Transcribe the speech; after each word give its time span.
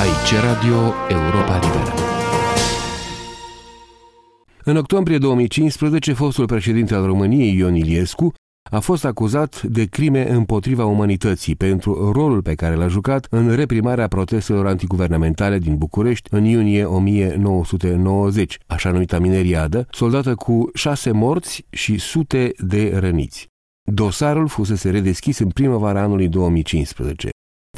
Aici 0.00 0.40
Radio 0.42 0.92
Europa 1.08 1.58
Liberă. 1.58 1.92
În 4.64 4.76
octombrie 4.76 5.18
2015, 5.18 6.12
fostul 6.12 6.46
președinte 6.46 6.94
al 6.94 7.04
României, 7.06 7.56
Ion 7.56 7.74
Iliescu, 7.74 8.32
a 8.70 8.80
fost 8.80 9.04
acuzat 9.04 9.62
de 9.62 9.84
crime 9.84 10.30
împotriva 10.30 10.84
umanității 10.84 11.56
pentru 11.56 12.12
rolul 12.12 12.42
pe 12.42 12.54
care 12.54 12.74
l-a 12.74 12.88
jucat 12.88 13.26
în 13.30 13.54
reprimarea 13.54 14.08
protestelor 14.08 14.66
antiguvernamentale 14.66 15.58
din 15.58 15.76
București 15.76 16.28
în 16.34 16.44
iunie 16.44 16.84
1990, 16.84 18.58
așa 18.66 18.90
numita 18.90 19.18
mineriadă, 19.18 19.86
soldată 19.90 20.34
cu 20.34 20.70
șase 20.74 21.10
morți 21.10 21.66
și 21.70 21.98
sute 21.98 22.52
de 22.58 22.96
răniți. 22.98 23.46
Dosarul 23.82 24.48
fusese 24.48 24.90
redeschis 24.90 25.38
în 25.38 25.48
primăvara 25.48 26.00
anului 26.00 26.28
2015. 26.28 27.28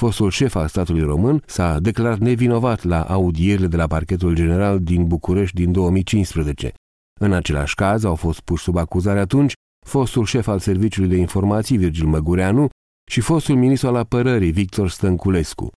Fostul 0.03 0.31
șef 0.31 0.55
al 0.55 0.69
statului 0.69 1.03
român 1.03 1.43
s-a 1.47 1.79
declarat 1.79 2.19
nevinovat 2.19 2.83
la 2.83 3.03
audierile 3.03 3.67
de 3.67 3.77
la 3.77 3.87
parchetul 3.87 4.35
general 4.35 4.81
din 4.81 5.07
București 5.07 5.57
din 5.57 5.73
2015. 5.73 6.73
În 7.21 7.33
același 7.33 7.75
caz 7.75 8.05
au 8.05 8.15
fost 8.15 8.41
puși 8.41 8.63
sub 8.63 8.77
acuzare 8.77 9.19
atunci 9.19 9.53
fostul 9.87 10.25
șef 10.25 10.47
al 10.47 10.59
Serviciului 10.59 11.09
de 11.09 11.17
Informații 11.17 11.77
Virgil 11.77 12.07
Măgureanu 12.07 12.69
și 13.11 13.21
fostul 13.21 13.57
ministru 13.57 13.89
al 13.89 13.95
apărării 13.97 14.51
Victor 14.51 14.89
Stănculescu. 14.89 15.71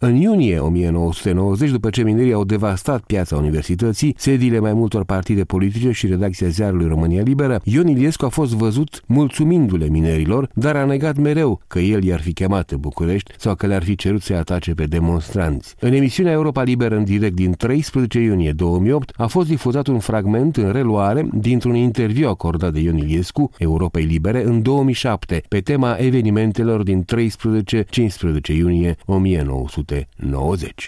În 0.00 0.16
iunie 0.16 0.58
1990, 0.58 1.70
după 1.70 1.90
ce 1.90 2.02
minerii 2.02 2.32
au 2.32 2.44
devastat 2.44 3.00
piața 3.00 3.36
universității, 3.36 4.14
sediile 4.18 4.58
mai 4.58 4.72
multor 4.72 5.04
partide 5.04 5.44
politice 5.44 5.90
și 5.90 6.06
redacția 6.06 6.48
ziarului 6.48 6.86
România 6.86 7.22
Liberă, 7.22 7.60
Ion 7.64 7.86
Iliescu 7.86 8.24
a 8.24 8.28
fost 8.28 8.54
văzut 8.54 9.02
mulțumindu-le 9.06 9.88
minerilor, 9.88 10.48
dar 10.54 10.76
a 10.76 10.84
negat 10.84 11.16
mereu 11.16 11.60
că 11.66 11.78
el 11.78 12.04
i-ar 12.04 12.20
fi 12.20 12.32
chemat 12.32 12.70
în 12.70 12.80
București 12.80 13.32
sau 13.38 13.54
că 13.54 13.66
le-ar 13.66 13.82
fi 13.82 13.94
cerut 13.94 14.22
să-i 14.22 14.36
atace 14.36 14.74
pe 14.74 14.84
demonstranți. 14.84 15.74
În 15.80 15.92
emisiunea 15.92 16.32
Europa 16.32 16.62
Liberă 16.62 16.96
în 16.96 17.04
direct 17.04 17.34
din 17.34 17.52
13 17.52 18.20
iunie 18.20 18.52
2008 18.52 19.12
a 19.16 19.26
fost 19.26 19.48
difuzat 19.48 19.86
un 19.86 19.98
fragment 19.98 20.56
în 20.56 20.72
reluare 20.72 21.28
dintr-un 21.32 21.74
interviu 21.74 22.28
acordat 22.28 22.72
de 22.72 22.80
Ion 22.80 22.96
Iliescu 22.96 23.50
Europei 23.58 24.04
Libere 24.04 24.44
în 24.44 24.62
2007 24.62 25.42
pe 25.48 25.60
tema 25.60 25.96
evenimentelor 25.98 26.82
din 26.82 27.04
13-15 28.52 28.56
iunie 28.56 28.96
1900. 29.06 29.87
1990. 29.88 30.86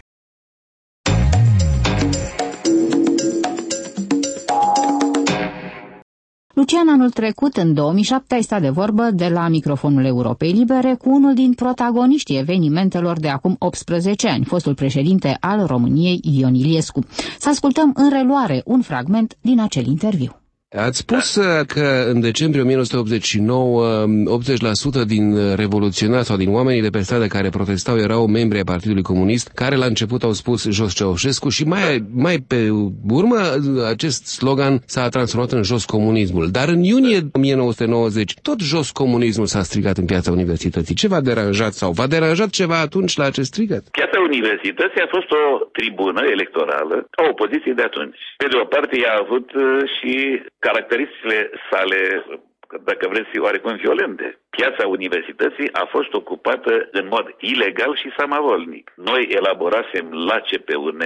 Lucian 6.55 6.89
anul 6.89 7.11
trecut, 7.11 7.57
în 7.57 7.75
2007, 7.75 8.35
ai 8.35 8.43
stat 8.43 8.61
de 8.61 8.69
vorbă 8.69 9.11
de 9.11 9.29
la 9.29 9.49
microfonul 9.49 10.05
Europei 10.05 10.53
Libere 10.53 10.95
cu 10.95 11.11
unul 11.11 11.35
din 11.35 11.53
protagoniștii 11.53 12.39
evenimentelor 12.39 13.19
de 13.19 13.29
acum 13.29 13.57
18 13.59 14.29
ani, 14.29 14.45
fostul 14.45 14.75
președinte 14.75 15.37
al 15.41 15.67
României, 15.67 16.21
Ion 16.23 16.55
Iliescu. 16.55 17.01
Să 17.39 17.49
ascultăm 17.49 17.93
în 17.95 18.11
reluare 18.11 18.63
un 18.65 18.83
fragment 18.83 19.37
din 19.41 19.61
acel 19.61 19.87
interviu. 19.87 20.41
Ați 20.77 20.99
spus 20.99 21.41
da. 21.41 21.65
că 21.75 22.11
în 22.13 22.21
decembrie 22.21 22.63
1989 22.63 24.05
80% 25.03 25.07
din 25.07 25.57
revoluționari 25.57 26.25
sau 26.25 26.37
din 26.37 26.55
oamenii 26.55 26.83
de 26.83 26.91
pe 26.91 26.99
stradă 26.99 27.27
care 27.27 27.49
protestau 27.49 27.99
erau 27.99 28.27
membri 28.27 28.57
ai 28.57 28.65
Partidului 28.65 29.03
Comunist, 29.03 29.49
care 29.55 29.77
la 29.77 29.85
început 29.85 30.23
au 30.23 30.33
spus 30.33 30.69
jos 30.71 30.95
Ceaușescu 30.95 31.49
și 31.49 31.65
mai, 31.65 32.05
mai 32.15 32.37
pe 32.49 32.69
urmă 33.21 33.39
acest 33.95 34.27
slogan 34.27 34.75
s-a 34.87 35.09
transformat 35.09 35.53
în 35.53 35.63
jos 35.63 35.85
comunismul. 35.85 36.51
Dar 36.51 36.69
în 36.69 36.83
iunie 36.83 37.19
1990 37.33 38.35
tot 38.43 38.61
jos 38.61 38.91
comunismul 38.91 39.47
s-a 39.47 39.63
strigat 39.63 39.97
în 39.97 40.07
piața 40.07 40.31
universității. 40.31 40.95
Ce 40.95 41.09
v-a 41.09 41.21
deranjat 41.21 41.73
sau 41.73 41.91
v-a 41.93 42.07
deranjat 42.07 42.51
ceva 42.51 42.79
atunci 42.81 43.17
la 43.17 43.25
acest 43.25 43.53
strigăt? 43.53 43.83
Piața 43.91 44.19
universității 44.31 45.01
a 45.01 45.09
fost 45.17 45.31
o 45.31 45.45
tribună 45.79 46.21
electorală 46.35 46.97
a 47.21 47.23
opoziției 47.33 47.75
de 47.75 47.83
atunci. 47.83 48.19
Pe 48.37 48.47
de 48.51 48.57
o 48.63 48.65
parte 48.65 48.95
ea 49.03 49.13
a 49.15 49.23
avut 49.25 49.49
uh, 49.55 49.63
și 49.97 50.13
caracteristicile 50.61 51.51
sale 51.71 52.25
dacă 52.85 53.09
vreți, 53.09 53.39
oarecum 53.39 53.77
violente. 53.77 54.39
Piața 54.51 54.87
universității 54.87 55.73
a 55.73 55.85
fost 55.85 56.13
ocupată 56.13 56.89
în 56.91 57.07
mod 57.11 57.35
ilegal 57.39 57.97
și 57.97 58.13
samavolnic. 58.17 58.93
Noi 58.97 59.29
elaborasem 59.31 60.07
la 60.13 60.41
CPUN 60.41 61.03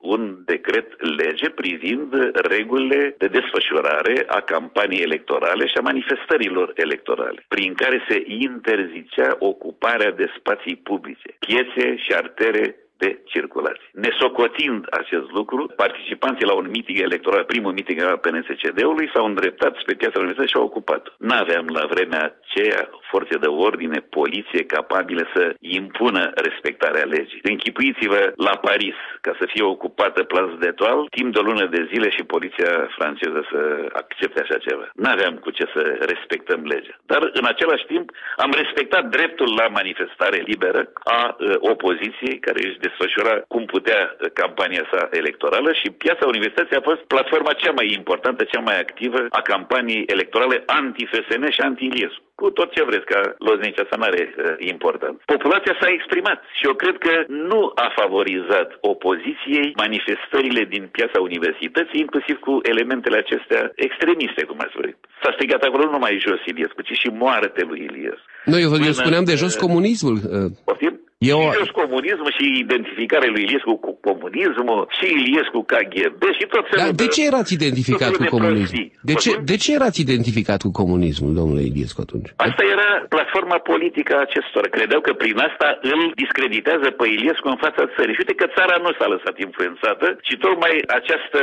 un 0.00 0.42
decret 0.44 1.02
lege 1.16 1.50
privind 1.50 2.30
regulile 2.34 3.14
de 3.18 3.26
desfășurare 3.26 4.24
a 4.26 4.40
campaniei 4.40 5.02
electorale 5.02 5.66
și 5.66 5.76
a 5.76 5.80
manifestărilor 5.80 6.72
electorale, 6.74 7.44
prin 7.48 7.74
care 7.74 8.04
se 8.08 8.24
interzicea 8.26 9.36
ocuparea 9.38 10.10
de 10.10 10.32
spații 10.38 10.76
publice, 10.76 11.36
piețe 11.38 11.96
și 11.96 12.12
artere 12.12 12.76
de 12.98 13.08
circulație. 13.24 13.88
Nesocotind 13.92 14.86
acest 14.90 15.28
lucru, 15.38 15.72
participanții 15.76 16.50
la 16.50 16.54
un 16.54 16.68
meeting 16.74 16.98
electoral, 16.98 17.44
primul 17.44 17.72
meeting 17.72 18.02
al 18.02 18.18
PNSCD-ului, 18.24 19.10
s-au 19.14 19.24
îndreptat 19.26 19.72
spre 19.76 19.94
piața 19.94 20.18
universității 20.18 20.52
și 20.52 20.60
au 20.60 20.68
ocupat. 20.70 21.02
N-aveam 21.18 21.66
la 21.78 21.84
vremea 21.92 22.22
aceea 22.28 22.90
forțe 23.10 23.36
de 23.44 23.46
ordine, 23.46 23.98
poliție 24.00 24.62
capabile 24.64 25.24
să 25.34 25.54
impună 25.60 26.30
respectarea 26.34 27.04
legii. 27.04 27.40
Închipuiți-vă 27.42 28.32
la 28.36 28.54
Paris 28.68 28.98
ca 29.20 29.32
să 29.38 29.44
fie 29.52 29.62
ocupată 29.62 30.22
Place 30.22 30.56
de 30.60 30.72
Toal, 30.80 31.06
timp 31.10 31.32
de 31.32 31.38
o 31.38 31.42
lună 31.42 31.66
de 31.66 31.88
zile 31.92 32.08
și 32.10 32.30
poliția 32.34 32.72
franceză 32.98 33.40
să 33.52 33.88
accepte 33.92 34.40
așa 34.40 34.58
ceva. 34.66 34.86
N-aveam 34.94 35.34
cu 35.34 35.50
ce 35.50 35.64
să 35.74 35.82
respectăm 36.12 36.60
legea. 36.64 36.96
Dar 37.06 37.30
în 37.40 37.46
același 37.52 37.84
timp 37.92 38.06
am 38.36 38.52
respectat 38.62 39.04
dreptul 39.16 39.50
la 39.60 39.66
manifestare 39.78 40.38
liberă 40.46 40.90
a 41.04 41.36
uh, 41.38 41.54
opoziției 41.72 42.38
care 42.38 42.58
își 42.66 42.78
desfășura 42.88 43.34
cum 43.52 43.64
putea 43.74 44.00
uh, 44.10 44.30
campania 44.40 44.84
sa 44.92 45.00
electorală 45.20 45.70
și 45.80 45.88
piața 46.04 46.24
universității 46.32 46.76
a 46.80 46.88
fost 46.90 47.02
platforma 47.14 47.60
cea 47.62 47.72
mai 47.78 47.88
importantă, 48.00 48.42
cea 48.44 48.62
mai 48.68 48.76
activă 48.84 49.20
a 49.38 49.40
campaniei 49.52 50.04
electorale 50.14 50.56
anti-FSN 50.80 51.42
și 51.56 51.60
anti-Iliescu 51.68 52.26
cu 52.40 52.46
tot 52.58 52.68
ce 52.76 52.82
vreți, 52.88 53.10
ca 53.12 53.20
Loznicea 53.48 53.84
să 53.90 53.94
nu 53.96 54.04
are 54.10 54.22
uh, 54.26 54.34
important. 54.74 55.16
Populația 55.34 55.74
s-a 55.80 55.90
exprimat 55.96 56.38
și 56.56 56.62
eu 56.68 56.74
cred 56.82 56.96
că 57.06 57.14
nu 57.48 57.60
a 57.84 57.88
favorizat 58.00 58.68
opoziției 58.92 59.68
manifestările 59.84 60.62
din 60.74 60.84
piața 60.96 61.18
universității, 61.28 62.02
inclusiv 62.04 62.36
cu 62.46 62.54
elementele 62.72 63.16
acestea 63.24 63.62
extremiste, 63.86 64.42
cum 64.48 64.58
ați 64.60 64.72
spus. 64.74 64.86
S-a 65.22 65.30
strigat 65.36 65.62
acolo 65.62 65.82
nu 65.84 65.96
numai 65.96 66.24
jos 66.26 66.40
Iliescu, 66.50 66.80
ci 66.88 66.94
și 67.02 67.08
moarte 67.24 67.60
lui 67.70 67.80
Iliescu. 67.88 68.26
Nu, 68.50 68.56
eu, 68.64 68.70
eu 68.88 68.94
spuneam 69.00 69.24
de 69.30 69.34
jos 69.42 69.54
comunismul. 69.66 70.16
Uh... 70.34 70.50
Poftim? 70.68 70.94
Eu... 71.18 71.38
Și 71.68 71.78
comunismul 71.82 72.32
și 72.38 72.44
identificarea 72.64 73.30
lui 73.34 73.42
Iliescu 73.46 73.74
cu 73.86 73.92
comunismul 74.08 74.80
și 74.96 75.06
Iliescu 75.20 75.60
KGB 75.72 76.22
și 76.38 76.44
tot 76.54 76.64
felul 76.68 76.82
Dar 76.84 76.90
de 77.02 77.06
ce 77.14 77.20
erați 77.30 77.52
identificat 77.58 78.12
cu 78.20 78.24
comunismul? 78.36 78.86
De 79.10 79.14
ce, 79.22 79.30
de 79.50 79.56
ce 79.62 79.68
erați 79.78 80.00
identificat 80.06 80.60
cu 80.66 80.70
comunismul, 80.80 81.32
domnule 81.40 81.62
Iliescu, 81.70 82.00
atunci? 82.06 82.28
Asta 82.48 82.62
era 82.74 82.88
platforma 83.14 83.58
politică 83.72 84.12
a 84.14 84.24
acestor. 84.28 84.64
Credeau 84.76 85.00
că 85.06 85.12
prin 85.22 85.38
asta 85.48 85.68
îl 85.92 86.00
discreditează 86.22 86.88
pe 86.98 87.06
Iliescu 87.16 87.48
în 87.54 87.58
fața 87.64 87.82
țării. 87.94 88.14
Și 88.16 88.22
uite 88.22 88.38
că 88.40 88.46
țara 88.56 88.76
nu 88.84 88.90
s-a 88.98 89.08
lăsat 89.14 89.36
influențată 89.46 90.06
și 90.26 90.34
tocmai 90.46 90.74
această 91.00 91.40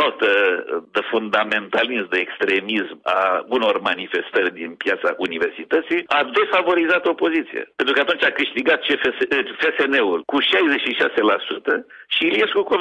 notă 0.00 0.30
de 0.94 1.02
fundamentalism, 1.12 2.08
de 2.14 2.20
extremism 2.26 2.96
a 3.16 3.18
unor 3.56 3.74
manifestări 3.90 4.50
din 4.60 4.70
piața 4.84 5.08
universității 5.26 6.00
a 6.18 6.20
defavorizat 6.40 7.02
opoziția. 7.14 7.64
Pentru 7.78 7.94
că 7.94 8.00
atunci 8.02 8.24
a 8.26 8.38
câștigat 8.40 8.80
CFS 8.86 9.11
FSN-ul 9.60 10.18
cu 10.32 10.36
66% 10.40 10.44
și 12.14 12.22
Iliescu 12.30 12.60
cu 12.62 12.72
85%. 12.76 12.78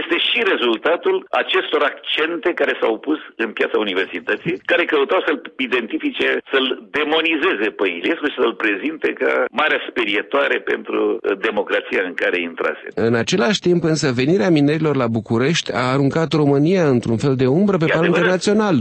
Este 0.00 0.16
și 0.28 0.38
rezultatul 0.52 1.16
acestor 1.42 1.82
accente 1.90 2.50
care 2.60 2.74
s-au 2.80 2.94
pus 3.06 3.20
în 3.44 3.50
piața 3.58 3.78
universității, 3.86 4.54
care 4.70 4.84
căutau 4.84 5.20
să-l 5.26 5.38
identifice, 5.68 6.28
să-l 6.52 6.68
demonizeze 6.98 7.68
pe 7.78 7.86
Iliescu 7.98 8.26
și 8.28 8.38
să-l 8.42 8.54
prezinte 8.62 9.08
ca 9.20 9.32
marea 9.60 9.80
sperietoare 9.90 10.56
pentru 10.72 11.00
uh, 11.10 11.38
democrația 11.46 12.02
în 12.10 12.14
care 12.22 12.40
intrase. 12.40 12.86
În 12.94 13.14
același 13.14 13.60
timp, 13.66 13.82
însă, 13.92 14.06
venirea 14.22 14.50
minerilor 14.58 14.96
la 14.96 15.08
București 15.18 15.72
a 15.72 15.84
aruncat 15.94 16.30
România 16.42 16.84
într-un 16.96 17.18
fel 17.24 17.34
de 17.42 17.46
umbră 17.46 17.76
pe 17.76 17.90
plan 17.92 18.04
internațional. 18.04 18.76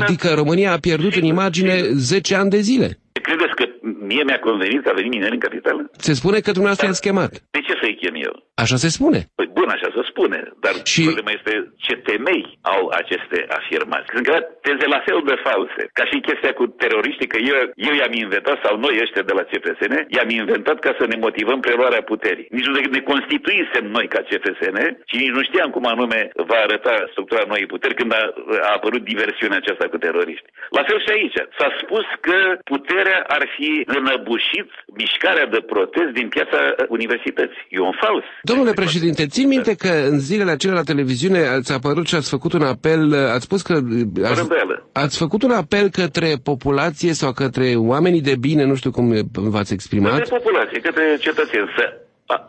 Adică 0.00 0.28
România 0.34 0.72
a 0.72 0.84
pierdut 0.88 1.14
în 1.14 1.24
imagine 1.24 1.74
10 1.92 2.34
ani 2.34 2.50
de 2.50 2.60
zile. 2.70 2.88
Credeți 3.12 3.54
că 3.54 3.64
mie 4.12 4.24
mi-a 4.24 4.38
convenit 4.48 4.82
că 4.82 4.88
a 4.90 4.98
venit 5.00 5.12
mineri 5.16 5.36
în 5.38 5.44
capitală? 5.46 5.80
Se 6.08 6.12
spune 6.20 6.38
că 6.40 6.50
dumneavoastră 6.50 6.86
i-ați 6.86 7.04
chemat. 7.06 7.32
De 7.56 7.60
ce 7.66 7.74
să-i 7.80 7.96
chem 8.00 8.16
eu? 8.28 8.34
Așa 8.54 8.76
se 8.84 8.88
spune. 8.96 9.18
Păi 9.38 9.48
bun, 9.58 9.68
așa 9.76 9.88
se 9.96 10.02
spune, 10.10 10.38
dar 10.64 10.74
Și- 10.92 11.06
problema 11.08 11.32
este 11.38 11.52
ce 11.86 11.94
temei 12.08 12.42
au 12.74 12.82
aceste 13.00 13.38
afirmații. 13.58 14.12
Sunt 14.14 14.26
creat 14.28 14.44
teze 14.66 14.86
la 14.94 15.00
fel 15.06 15.20
de 15.30 15.36
false, 15.46 15.82
ca 15.98 16.04
și 16.10 16.24
chestia 16.28 16.52
cu 16.60 16.64
teroriștii, 16.82 17.30
că 17.32 17.38
eu, 17.50 17.56
eu 17.88 17.94
i-am 18.00 18.14
inventat, 18.24 18.58
sau 18.64 18.74
noi 18.84 18.94
ăștia 19.04 19.24
de 19.30 19.34
la 19.38 19.44
CFSN, 19.50 19.94
i-am 20.16 20.30
inventat 20.40 20.78
ca 20.86 20.92
să 21.00 21.04
ne 21.12 21.16
motivăm 21.26 21.58
preluarea 21.66 22.02
puterii. 22.12 22.46
Nici 22.56 22.68
nu 22.68 22.74
ne 22.96 23.02
constituisem 23.12 23.84
noi 23.96 24.06
ca 24.14 24.20
CFSN, 24.28 24.76
ci 25.08 25.14
nici 25.22 25.34
nu 25.36 25.42
știam 25.48 25.70
cum 25.76 25.84
anume 25.94 26.20
va 26.50 26.58
arăta 26.66 26.94
structura 27.12 27.44
noii 27.52 27.72
puteri 27.74 27.98
când 28.00 28.10
a, 28.20 28.22
a 28.68 28.70
apărut 28.78 29.02
diversiunea 29.12 29.58
aceasta 29.60 29.86
cu 29.92 29.98
teroriști. 30.06 30.46
La 30.76 30.82
fel 30.88 30.98
și 31.04 31.10
aici. 31.16 31.38
S-a 31.58 31.70
spus 31.82 32.06
că 32.26 32.38
puterea 32.72 33.18
ar 33.36 33.44
fi 33.56 33.70
înăbușit 33.96 34.68
mișcarea 35.00 35.46
de 35.54 35.60
protest 35.72 36.10
din 36.18 36.28
piața 36.34 36.58
universității. 36.88 37.62
E 37.76 37.78
un 37.90 37.96
fals. 38.02 38.24
Domnule 38.42 38.72
președinte, 38.82 39.22
țin 39.26 39.46
minte 39.48 39.72
că 39.82 39.88
în 40.12 40.18
zilele 40.28 40.51
acelea 40.52 40.76
la 40.76 40.82
televiziune 40.82 41.46
ați 41.46 41.72
apărut 41.72 42.06
și 42.06 42.14
ați 42.14 42.30
făcut 42.30 42.52
un 42.52 42.62
apel, 42.62 43.14
ați 43.34 43.44
spus 43.44 43.62
că 43.62 43.72
Fără 44.14 44.28
ați, 44.28 44.40
îndoială. 44.40 44.88
ați 44.92 45.18
făcut 45.18 45.42
un 45.42 45.50
apel 45.50 45.88
către 45.88 46.30
populație 46.42 47.12
sau 47.12 47.32
către 47.32 47.74
oamenii 47.76 48.20
de 48.20 48.36
bine, 48.40 48.64
nu 48.64 48.74
știu 48.74 48.90
cum 48.90 49.06
v-ați 49.32 49.72
exprimat. 49.72 50.18
Către 50.18 50.36
populație, 50.36 50.80
către 50.80 51.16
cetățeni, 51.20 51.68
să 51.76 51.84
a, 52.26 52.34
a, 52.34 52.44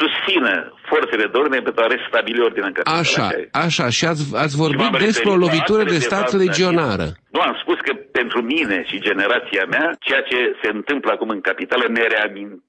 susțină 0.00 0.72
forțele 0.90 1.26
de 1.32 1.36
ordine 1.38 1.60
pentru 1.60 1.82
a 1.84 1.86
restabili 1.96 2.40
ordinea 2.48 2.66
în 2.66 2.72
capitală. 2.72 2.98
Așa, 2.98 3.28
e. 3.32 3.48
așa, 3.52 3.88
și 3.88 4.04
ați, 4.04 4.22
ați 4.42 4.54
Și 4.54 4.62
vorbit 4.64 4.90
m-am 4.90 5.04
despre 5.06 5.28
o 5.30 5.32
referit 5.32 5.40
la 5.40 5.44
lovitură 5.46 5.80
actele 5.82 5.98
de 5.98 6.02
de 6.02 6.08
stat 6.10 6.30
fapt 6.30 6.42
legionară. 6.44 7.06
Nu, 7.36 7.40
am 7.40 7.56
spus 7.62 7.78
că 7.86 7.92
pentru 8.18 8.42
mine 8.42 8.84
și 8.88 9.06
generația 9.08 9.64
mea, 9.74 9.86
ceea 10.06 10.22
ce 10.30 10.38
se 10.62 10.68
întâmplă 10.78 11.10
acum 11.12 11.28
în 11.28 11.40
capitală 11.40 11.84
ne 11.88 12.04
reamintește 12.14 12.66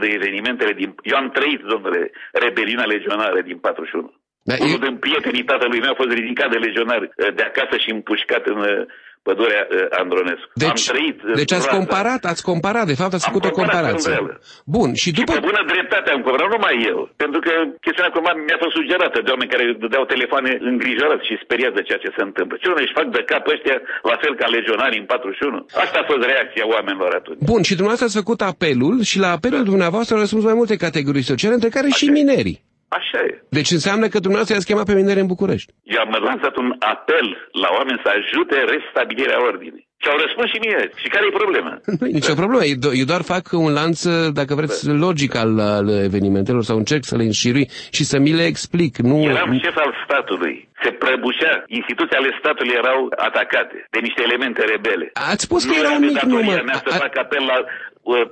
de 0.00 0.06
evenimentele 0.06 0.72
din... 0.72 0.94
Eu 1.02 1.16
am 1.16 1.30
trăit, 1.30 1.60
domnule, 1.60 2.10
rebeliunea 2.32 2.84
legionară 2.84 3.40
din 3.40 3.58
41. 3.58 4.12
Da, 4.42 4.54
Unul 4.60 4.82
e- 4.82 4.86
din 4.86 4.96
prietenii 4.96 5.44
tatălui 5.44 5.80
meu 5.80 5.90
a 5.90 6.00
fost 6.02 6.12
ridicat 6.20 6.50
de 6.50 6.58
legionari 6.66 7.10
eh, 7.16 7.34
de 7.34 7.42
acasă 7.42 7.76
și 7.78 7.90
împușcat 7.90 8.46
în 8.46 8.58
eh, 8.64 8.86
pădurea 9.28 9.62
eh, 9.70 10.00
Andronescu. 10.02 10.50
Deci, 10.64 10.82
am 10.88 10.92
trăit 10.92 11.18
eh, 11.28 11.34
deci 11.40 11.52
ați 11.58 11.66
groaza. 11.68 11.78
comparat, 11.80 12.22
ați 12.32 12.42
comparat, 12.50 12.86
de 12.92 12.98
fapt 13.00 13.12
ați 13.16 13.26
Am 13.26 13.30
făcut 13.30 13.44
o 13.50 13.52
comparat, 13.60 13.92
comparație. 13.94 14.10
fără 14.10 14.20
îndoială. 14.22 14.74
Bun, 14.76 14.88
și 15.02 15.08
Și 15.08 15.10
după... 15.18 15.32
pe 15.36 15.46
bună 15.48 15.62
dreptate 15.72 16.08
am 16.16 16.20
comparat, 16.26 16.46
nu 16.48 16.54
numai 16.56 16.76
eu. 16.92 16.98
Pentru 17.22 17.40
că 17.46 17.52
chestiunea 17.84 18.10
acum 18.12 18.26
mi-a 18.46 18.58
fost 18.64 18.74
sugerată 18.78 19.18
de 19.24 19.30
oameni 19.34 19.52
care 19.54 19.64
dădeau 19.84 20.04
telefoane 20.14 20.50
îngrijorați 20.70 21.24
și 21.28 21.34
speriați 21.44 21.76
de 21.78 21.82
ceea 21.88 22.00
ce 22.04 22.10
se 22.16 22.22
întâmplă. 22.28 22.54
Ce 22.60 22.66
nu 22.68 22.74
își 22.84 22.96
fac 22.98 23.06
de 23.16 23.22
cap 23.30 23.44
ăștia 23.54 23.76
la 24.10 24.16
fel 24.22 24.32
ca 24.40 24.46
legionarii 24.56 25.00
în 25.02 25.08
41? 25.12 25.66
Asta 25.84 25.96
a 26.02 26.08
fost 26.10 26.22
reacția 26.32 26.64
oamenilor 26.74 27.10
atunci. 27.20 27.40
Bun, 27.52 27.60
și 27.68 27.74
dumneavoastră 27.78 28.06
ați 28.08 28.20
făcut 28.22 28.40
apelul 28.52 28.96
și 29.10 29.16
la 29.24 29.30
apelul 29.38 29.62
dumneavoastră 29.72 30.12
au 30.14 30.20
răspuns 30.24 30.44
mai 30.50 30.58
multe 30.60 30.76
categorii 30.86 31.30
sociale, 31.32 31.54
între 31.58 31.70
care 31.76 31.88
și 31.98 32.04
Așa 32.08 32.12
e. 32.14 32.18
minerii. 32.20 32.58
Așa 32.88 33.18
e. 33.30 33.42
Deci 33.58 33.70
înseamnă 33.70 34.06
că 34.06 34.18
dumneavoastră 34.18 34.54
i-ați 34.54 34.66
chemat 34.70 34.86
pe 34.86 34.94
mineri 35.00 35.20
în 35.20 35.26
București. 35.34 35.72
Eu 35.94 36.00
am 36.00 36.12
lansat 36.30 36.56
un 36.56 36.68
apel 36.78 37.26
la 37.62 37.68
oameni 37.78 38.00
să 38.04 38.10
ajute 38.18 38.56
restabilirea 38.74 39.42
ordinii. 39.50 39.86
Și 40.02 40.08
au 40.12 40.16
răspuns 40.24 40.48
și 40.52 40.58
mie. 40.64 40.90
Și 41.02 41.08
care 41.08 41.24
e 41.26 41.40
problema? 41.42 41.72
Nu 42.00 42.06
e 42.06 42.18
nicio 42.20 42.34
problemă. 42.42 42.62
Eu, 42.64 42.78
do- 42.84 42.94
eu 43.00 43.04
doar 43.12 43.22
fac 43.22 43.44
un 43.52 43.72
lanț, 43.72 43.98
dacă 44.40 44.54
vreți, 44.54 44.88
logic 45.06 45.32
al, 45.42 45.52
al 45.60 45.88
evenimentelor 46.08 46.62
sau 46.64 46.76
încerc 46.76 47.04
să 47.04 47.16
le 47.16 47.22
înșirui 47.30 47.70
și 47.96 48.04
să 48.04 48.18
mi 48.18 48.32
le 48.32 48.44
explic. 48.52 48.92
Nu, 49.10 49.22
Eram 49.22 49.58
șef 49.64 49.76
al 49.76 49.92
statului. 50.04 50.68
Se 50.82 50.90
prăbușea. 50.90 51.54
Instituțiile 51.66 52.18
ale 52.22 52.36
statului 52.40 52.74
erau 52.82 53.00
atacate 53.28 53.76
de 53.90 53.98
niște 54.06 54.22
elemente 54.28 54.60
rebele. 54.72 55.10
Ați 55.32 55.42
spus 55.44 55.64
că 55.64 55.70
nu 55.70 55.78
era 55.78 55.90
un 55.90 56.00
de 56.00 56.06
mic 56.06 56.14
datoria 56.14 56.38
număr. 56.44 56.62
mea 56.64 56.74
să 56.86 56.92
A- 56.94 57.02
fac 57.06 57.14
apel 57.24 57.44
la 57.52 57.58
uh, 57.58 57.66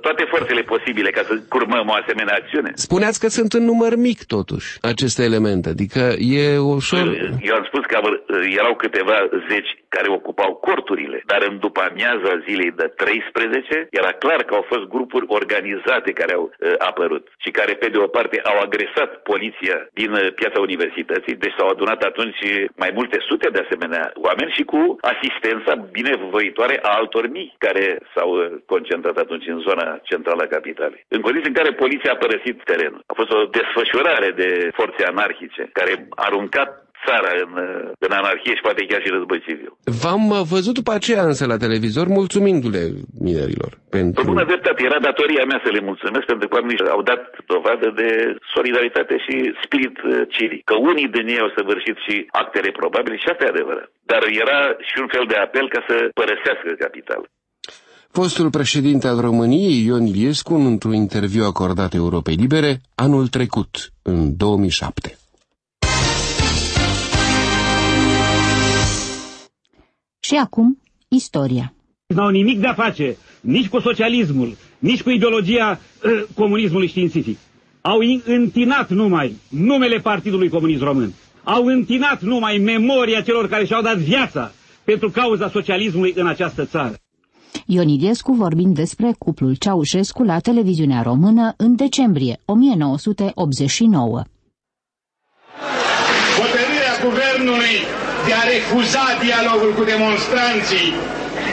toate 0.01 0.23
forțele 0.33 0.61
posibile 0.61 1.09
ca 1.09 1.21
să 1.29 1.33
curmăm 1.49 1.87
o 1.89 1.93
asemenea 2.01 2.35
acțiune. 2.41 2.71
Spuneați 2.75 3.19
că 3.19 3.27
sunt 3.27 3.53
în 3.53 3.63
număr 3.63 3.95
mic, 3.95 4.23
totuși, 4.23 4.77
aceste 4.81 5.23
elemente. 5.23 5.69
Adică 5.69 6.03
e 6.17 6.57
ușor... 6.57 7.05
Eu 7.49 7.55
am 7.55 7.65
spus 7.69 7.83
că 7.91 7.97
uh, 8.03 8.55
erau 8.59 8.75
câteva 8.75 9.17
zeci 9.49 9.71
care 9.89 10.09
ocupau 10.09 10.51
corturile, 10.67 11.23
dar 11.25 11.41
în 11.49 11.55
după 11.65 11.81
amiaza 11.89 12.31
zilei 12.47 12.71
de 12.71 12.87
13 12.95 13.87
era 13.91 14.11
clar 14.23 14.41
că 14.43 14.53
au 14.55 14.65
fost 14.71 14.85
grupuri 14.95 15.25
organizate 15.39 16.11
care 16.11 16.33
au 16.33 16.43
uh, 16.45 16.73
apărut 16.77 17.25
și 17.43 17.49
care 17.59 17.73
pe 17.73 17.87
de 17.93 17.97
o 17.97 18.07
parte 18.07 18.37
au 18.51 18.57
agresat 18.59 19.09
poliția 19.31 19.77
din 19.99 20.11
uh, 20.11 20.33
piața 20.39 20.59
universității, 20.59 21.35
deci 21.43 21.57
s-au 21.57 21.67
adunat 21.71 22.01
atunci 22.01 22.41
mai 22.83 22.91
multe 22.97 23.17
sute 23.29 23.47
de 23.55 23.63
asemenea 23.65 24.11
oameni 24.27 24.55
și 24.57 24.63
cu 24.63 24.81
asistența 25.13 25.73
binevoitoare 25.97 26.79
a 26.81 26.91
altor 26.99 27.25
mii 27.37 27.55
care 27.57 27.85
s-au 28.13 28.29
uh, 28.35 28.45
concentrat 28.65 29.17
atunci 29.17 29.47
în 29.47 29.59
zona 29.67 29.85
centrală 30.09 30.41
a 30.43 30.53
capitalei. 30.57 31.05
În 31.15 31.21
condiții 31.25 31.51
în 31.51 31.59
care 31.59 31.81
poliția 31.83 32.11
a 32.13 32.23
părăsit 32.23 32.57
terenul. 32.69 33.01
A 33.11 33.13
fost 33.19 33.31
o 33.37 33.39
desfășurare 33.57 34.29
de 34.41 34.49
forțe 34.79 35.03
anarhice 35.11 35.63
care 35.77 35.91
a 35.93 36.23
aruncat 36.27 36.69
țara 37.05 37.31
în, 37.45 37.51
uh, 37.67 37.91
în 38.05 38.11
anarhie 38.19 38.53
și 38.55 38.65
poate 38.67 38.85
chiar 38.89 39.01
și 39.03 39.15
război 39.17 39.39
civil. 39.47 39.71
V-am 40.01 40.23
uh, 40.29 40.41
văzut 40.53 40.73
după 40.81 40.91
aceea 40.93 41.23
însă 41.31 41.43
la 41.45 41.57
televizor 41.65 42.07
mulțumindu-le 42.19 42.83
minerilor. 43.25 43.71
Pe 43.93 43.97
Pentru... 43.97 44.23
bună 44.31 44.45
dreptate, 44.51 44.79
era 44.89 44.99
datoria 45.09 45.45
mea 45.51 45.59
să 45.65 45.69
le 45.75 45.81
mulțumesc 45.89 46.25
pentru 46.31 46.47
că 46.47 46.55
oamenii 46.55 46.95
au 46.97 47.03
dat 47.11 47.21
dovadă 47.53 47.87
de 48.01 48.09
solidaritate 48.55 49.15
și 49.25 49.35
spirit 49.63 49.95
uh, 50.01 50.21
civic. 50.35 50.61
Că 50.69 50.75
unii 50.91 51.09
din 51.17 51.27
ei 51.33 51.43
au 51.45 51.51
săvârșit 51.57 51.97
și 52.05 52.15
acte 52.41 52.59
reprobabile 52.67 53.17
și 53.17 53.29
asta 53.31 53.45
e 53.45 53.53
adevărat. 53.55 53.89
Dar 54.11 54.21
era 54.43 54.59
și 54.87 54.95
un 55.03 55.09
fel 55.15 55.25
de 55.31 55.37
apel 55.45 55.65
ca 55.75 55.81
să 55.87 55.95
părăsească 56.19 56.69
capitala. 56.83 57.25
Fostul 58.11 58.49
președinte 58.49 59.07
al 59.07 59.19
României, 59.19 59.83
Ion 59.85 60.05
Iliescu, 60.05 60.53
într-un 60.53 60.93
interviu 60.93 61.43
acordat 61.43 61.93
Europei 61.93 62.35
Libere 62.35 62.81
anul 62.95 63.27
trecut, 63.27 63.93
în 64.01 64.37
2007. 64.37 65.17
Și 70.19 70.35
acum, 70.35 70.79
istoria. 71.07 71.73
N-au 72.05 72.29
nimic 72.29 72.59
de 72.59 72.67
a 72.67 72.73
face 72.73 73.17
nici 73.41 73.67
cu 73.67 73.79
socialismul, 73.79 74.57
nici 74.79 75.01
cu 75.03 75.09
ideologia 75.09 75.79
uh, 76.03 76.23
comunismului 76.35 76.87
științific. 76.87 77.37
Au 77.81 77.99
in- 78.01 78.23
întinat 78.25 78.89
numai 78.89 79.35
numele 79.49 79.97
Partidului 79.97 80.49
Comunist 80.49 80.81
Român. 80.81 81.13
Au 81.43 81.65
întinat 81.65 82.21
numai 82.21 82.57
memoria 82.57 83.21
celor 83.21 83.47
care 83.47 83.65
și-au 83.65 83.81
dat 83.81 83.97
viața 83.97 84.51
pentru 84.83 85.09
cauza 85.11 85.49
socialismului 85.49 86.13
în 86.15 86.27
această 86.27 86.65
țară. 86.65 86.95
Ion 87.69 87.87
Iliescu 87.87 88.31
vorbind 88.43 88.73
despre 88.83 89.09
cuplul 89.23 89.53
Ceaușescu 89.63 90.21
la 90.31 90.37
televiziunea 90.39 91.01
română 91.09 91.45
în 91.65 91.71
decembrie 91.85 92.35
1989. 92.45 94.23
Hotărârea 96.41 96.95
guvernului 97.05 97.75
de 98.27 98.33
a 98.41 98.43
refuza 98.55 99.05
dialogul 99.25 99.71
cu 99.77 99.83
demonstranții, 99.93 100.87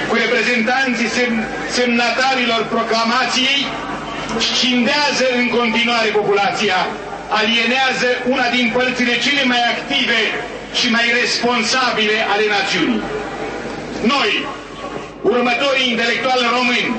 cu 0.08 0.14
reprezentanții 0.24 1.10
sem- 1.18 1.44
semnatarilor 1.78 2.60
proclamației, 2.74 3.60
scindează 4.48 5.26
în 5.40 5.46
continuare 5.58 6.08
populația, 6.20 6.78
alienează 7.40 8.08
una 8.34 8.46
din 8.56 8.66
părțile 8.76 9.14
cele 9.24 9.42
mai 9.52 9.62
active 9.74 10.20
și 10.78 10.86
mai 10.96 11.06
responsabile 11.20 12.16
ale 12.32 12.44
națiunii. 12.56 13.02
Noi, 14.14 14.30
următorii 15.32 15.90
intelectuali 15.92 16.46
români, 16.58 16.90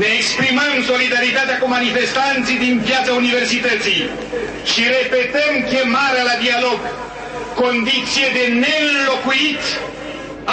ne 0.00 0.08
exprimăm 0.18 0.74
solidaritatea 0.90 1.56
cu 1.58 1.66
manifestanții 1.76 2.58
din 2.66 2.74
piața 2.86 3.12
universității 3.22 4.02
și 4.70 4.82
repetăm 4.96 5.52
chemarea 5.72 6.24
la 6.30 6.36
dialog, 6.44 6.78
condiție 7.62 8.26
de 8.38 8.44
neînlocuit 8.62 9.62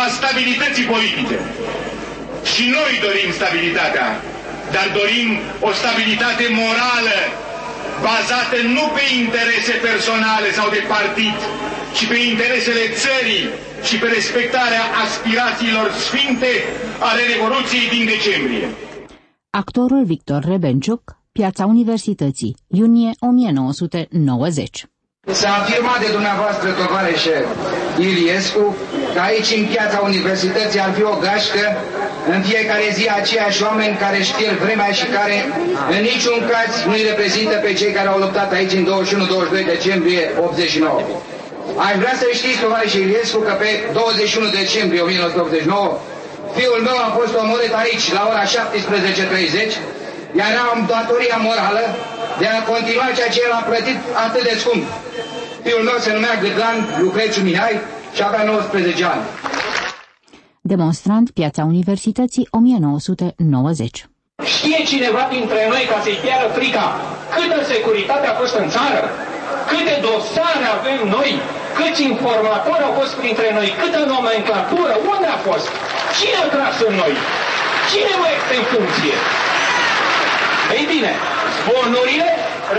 a 0.03 0.05
stabilității 0.17 0.91
politice. 0.93 1.37
Și 2.53 2.63
noi 2.77 2.91
dorim 3.05 3.29
stabilitatea, 3.39 4.07
dar 4.75 4.87
dorim 4.99 5.29
o 5.67 5.71
stabilitate 5.81 6.45
morală, 6.61 7.17
bazată 8.09 8.57
nu 8.75 8.85
pe 8.95 9.03
interese 9.23 9.73
personale 9.87 10.49
sau 10.57 10.67
de 10.75 10.81
partid, 10.95 11.37
ci 11.95 12.03
pe 12.11 12.17
interesele 12.31 12.83
țării 13.03 13.43
și 13.87 13.95
pe 14.01 14.07
respectarea 14.17 14.83
aspirațiilor 15.05 15.87
sfinte 16.07 16.51
ale 17.09 17.21
Revoluției 17.33 17.87
din 17.95 18.05
decembrie. 18.13 18.67
Actorul 19.49 20.03
Victor 20.05 20.41
Rebenciuc, 20.51 21.03
Piața 21.31 21.65
Universității, 21.65 22.55
iunie 22.67 23.11
1990. 23.19 24.85
S-a 25.41 25.51
afirmat 25.61 25.99
de 26.05 26.09
dumneavoastră, 26.17 26.67
tovarășe 26.81 27.35
Iliescu, 28.09 28.75
că 29.13 29.19
aici, 29.29 29.51
în 29.59 29.65
piața 29.73 29.99
universității, 30.09 30.79
ar 30.79 30.91
fi 30.97 31.03
o 31.13 31.15
gașcă 31.25 31.63
în 32.33 32.41
fiecare 32.49 32.87
zi 32.97 33.05
aceiași 33.19 33.63
oameni 33.63 33.95
care 34.03 34.17
își 34.19 34.35
pierd 34.39 34.57
vremea 34.65 34.91
și 34.99 35.05
care 35.17 35.35
în 35.95 36.01
niciun 36.11 36.39
caz 36.51 36.69
nu 36.87 36.93
îi 36.97 37.07
reprezintă 37.11 37.55
pe 37.65 37.73
cei 37.73 37.91
care 37.97 38.07
au 38.07 38.19
luptat 38.19 38.51
aici 38.51 38.73
în 38.79 38.85
21-22 39.63 39.65
decembrie 39.65 40.21
89. 40.47 41.01
Aș 41.87 41.95
vrea 42.01 42.15
să 42.21 42.27
știți, 42.39 42.59
tovarășe 42.63 42.99
Iliescu, 42.99 43.39
că 43.47 43.53
pe 43.61 43.69
21 43.93 44.47
decembrie 44.61 45.01
1989, 45.01 45.97
fiul 46.55 46.81
meu 46.87 46.97
a 47.07 47.09
fost 47.17 47.33
omorât 47.43 47.73
aici 47.83 48.05
la 48.17 48.21
ora 48.31 48.43
17.30, 48.43 48.51
iar 50.39 50.53
am 50.71 50.79
datoria 50.93 51.37
morală 51.47 51.83
de 52.39 52.47
a 52.47 52.63
continua 52.71 53.07
ceea 53.17 53.31
ce 53.35 53.41
el 53.45 53.53
a 53.59 53.63
plătit 53.69 53.99
atât 54.25 54.43
de 54.49 54.55
scump. 54.61 54.83
Fiul 55.65 55.83
meu 55.89 55.97
se 56.05 56.11
numea 56.13 56.35
Gâdlan 56.43 56.77
Lucrețiu 57.03 57.41
Mihai 57.47 57.75
și 58.15 58.21
avea 58.23 58.43
19 58.43 59.05
ani. 59.05 59.23
Demonstrant 60.61 61.27
Piața 61.31 61.63
Universității 61.63 62.47
1990 62.51 64.05
Știe 64.55 64.83
cineva 64.91 65.23
dintre 65.35 65.61
noi 65.73 65.83
ca 65.91 65.97
să-i 66.03 66.19
piară 66.23 66.47
frica 66.57 66.85
câtă 67.35 67.59
securitate 67.73 68.27
a 68.27 68.33
fost 68.41 68.55
în 68.63 68.69
țară? 68.75 69.01
Câte 69.71 69.95
dosare 70.07 70.65
avem 70.77 70.99
noi? 71.17 71.29
Câți 71.79 72.01
informatori 72.13 72.83
au 72.87 72.93
fost 72.99 73.13
printre 73.21 73.47
noi? 73.57 73.67
Câtă 73.81 74.01
nomenclatură? 74.15 74.93
Unde 75.13 75.27
a 75.35 75.39
fost? 75.47 75.67
Cine 76.19 76.37
a 76.43 76.47
tras 76.55 76.75
în 76.87 76.93
noi? 77.01 77.13
Cine 77.91 78.13
mai 78.21 78.31
este 78.39 78.53
în 78.61 78.65
funcție? 78.73 79.15
Ei 80.77 80.85
bine, 80.93 81.11
zvonurile 81.57 82.29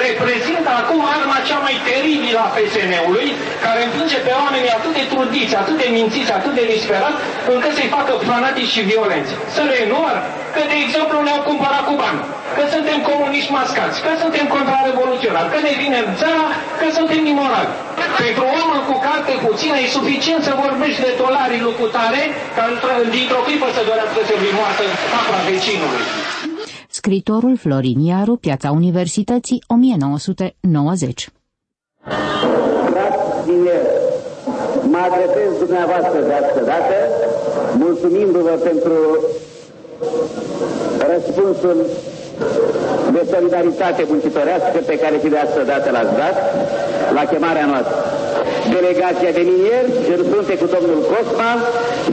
reprezintă 0.06 0.70
acum 0.80 1.00
arma 1.16 1.38
cea 1.49 1.61
mai 1.66 1.76
teribilă 1.88 2.40
a 2.42 2.52
FSN-ului, 2.56 3.28
care 3.64 3.80
împinge 3.82 4.18
pe 4.26 4.32
oamenii 4.42 4.76
atât 4.78 4.92
de 4.99 5.04
trudiți, 5.12 5.54
atât 5.62 5.76
de 5.82 5.88
mințiți, 5.96 6.32
atât 6.38 6.52
de 6.58 6.64
disperați, 6.75 7.20
încât 7.54 7.72
să-i 7.78 7.94
facă 7.96 8.12
fanatici 8.30 8.75
și 8.75 8.82
violenți. 8.90 9.32
Să 9.56 9.62
le 9.68 9.76
enumăr 9.84 10.16
că, 10.54 10.62
de 10.72 10.76
exemplu, 10.84 11.16
ne-au 11.20 11.42
cumpărat 11.50 11.82
cu 11.88 11.94
bani, 12.02 12.20
că 12.56 12.62
suntem 12.75 12.99
comuniști 13.11 13.54
mascați, 13.58 13.96
că 14.04 14.11
suntem 14.22 14.46
contrarevoluționari, 14.56 15.50
că 15.54 15.58
ne 15.66 15.72
vine 15.82 15.99
țara, 16.20 16.46
că 16.80 16.87
suntem 16.99 17.22
imorali. 17.32 17.72
Pentru 18.22 18.44
omul 18.61 18.80
cu 18.88 18.96
carte 19.06 19.32
puțină 19.46 19.76
e 19.78 19.96
suficient 19.99 20.42
să 20.49 20.62
vorbești 20.64 21.04
de 21.06 21.12
dolarii 21.22 21.66
lucutare, 21.68 22.22
ca 22.56 22.62
dintr-o 23.16 23.44
clipă 23.46 23.68
să 23.76 23.82
dorească 23.90 24.20
să 24.28 24.34
fii 24.40 24.56
moartă 24.58 24.84
apa 25.20 25.37
vecinului. 25.49 26.04
Scritorul 27.04 27.56
Florin 27.56 28.00
Iaru, 28.00 28.37
Piața 28.37 28.71
Universității, 28.71 29.62
1990 29.66 31.28
Frați 32.90 33.21
tineri, 33.44 33.88
mă 34.92 34.99
adresez 35.09 35.50
dumneavoastră 35.59 36.18
de 36.28 36.32
asta 36.32 36.62
dată, 36.73 36.97
mulțumindu-vă 37.78 38.54
pentru 38.68 38.99
răspunsul 41.12 41.76
de 43.12 43.28
solidaritate 43.32 44.04
muncitorească 44.09 44.78
pe 44.87 44.99
care 44.99 45.18
și 45.23 45.28
de 45.28 45.38
asta 45.38 45.62
dată 45.62 45.90
l-ați 45.90 46.14
dat 46.23 46.37
la 47.14 47.25
chemarea 47.25 47.66
noastră. 47.66 48.12
Delegația 48.71 49.31
de 49.38 49.42
minieri, 49.52 49.88
în 50.16 50.25
frunte 50.31 50.54
cu 50.59 50.66
domnul 50.75 51.00
Cosma, 51.11 51.52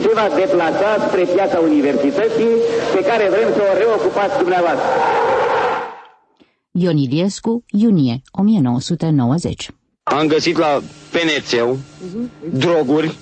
se 0.01 0.11
va 0.13 0.27
deplasa 0.35 0.89
spre 1.07 1.23
piața 1.35 1.59
universității 1.59 2.53
pe 2.95 3.01
care 3.09 3.25
vrem 3.29 3.49
să 3.55 3.61
o 3.71 3.77
reocupați 3.77 4.37
dumneavoastră. 4.37 4.87
Ion 6.71 6.97
Iliescu, 6.97 7.63
iunie 7.71 8.21
1990 8.31 9.69
Am 10.03 10.27
găsit 10.27 10.57
la 10.57 10.81
penețeu 11.11 11.77
droguri, 12.53 13.15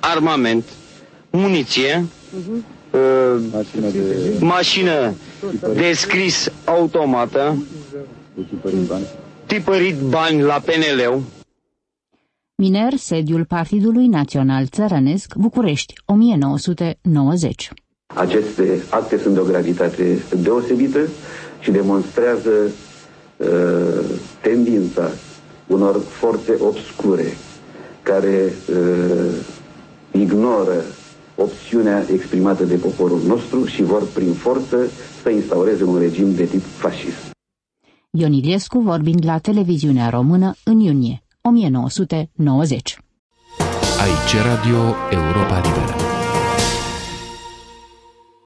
armament, 0.00 0.64
muniție, 1.30 2.06
uh, 2.90 3.42
mașină 4.40 5.14
de 5.74 5.92
scris 5.92 6.52
automată, 6.64 7.66
tipărit 9.46 9.96
bani 9.96 10.42
la 10.42 10.62
PNL-ul, 10.64 11.22
Miner, 12.62 12.96
sediul 12.96 13.44
Partidului 13.44 14.06
Național 14.06 14.66
Țărănesc, 14.66 15.34
București, 15.34 15.94
1990 16.06 17.70
Aceste 18.14 18.82
acte 18.90 19.18
sunt 19.18 19.34
de 19.34 19.40
o 19.40 19.44
gravitate 19.44 20.18
deosebită 20.42 20.98
și 21.60 21.70
demonstrează 21.70 22.50
uh, 23.36 23.46
tendința 24.42 25.10
unor 25.66 26.00
forțe 26.00 26.52
obscure 26.60 27.36
care 28.02 28.52
uh, 28.70 29.34
ignoră 30.12 30.82
opțiunea 31.36 32.04
exprimată 32.12 32.64
de 32.64 32.74
poporul 32.74 33.20
nostru 33.26 33.64
și 33.64 33.82
vor 33.82 34.02
prin 34.14 34.32
forță 34.32 34.76
să 35.22 35.30
instaureze 35.30 35.84
un 35.84 35.98
regim 35.98 36.34
de 36.34 36.44
tip 36.44 36.62
fascist. 36.62 37.30
Ion 38.10 38.32
Iliescu 38.32 38.78
vorbind 38.78 39.24
la 39.24 39.38
televiziunea 39.38 40.08
română 40.08 40.54
în 40.64 40.78
iunie 40.80 41.22
1990 41.42 42.98
Aici 44.00 44.34
Radio 44.44 44.94
Europa 45.10 45.60
Liberă 45.60 46.11